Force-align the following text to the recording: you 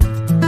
you 0.00 0.47